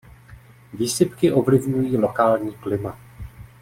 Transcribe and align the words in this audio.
Výsypky 0.73 1.31
ovlivňují 1.31 1.97
lokální 1.97 2.53
klima. 2.55 2.97